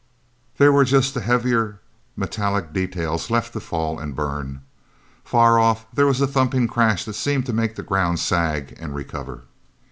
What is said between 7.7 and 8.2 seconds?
the ground